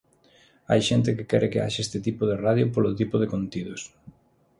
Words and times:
Hai 0.69 0.81
xente 0.89 1.15
que 1.17 1.27
quere 1.31 1.51
que 1.51 1.63
haxa 1.65 1.83
este 1.85 1.99
tipo 2.07 2.23
de 2.29 2.39
radio 2.45 2.65
polo 2.73 2.97
tipo 2.99 3.15
de 3.19 3.29
contidos. 3.33 3.81